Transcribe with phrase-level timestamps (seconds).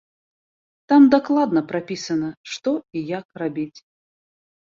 [0.93, 3.79] Там дакладна прапісана, што і як рабіць.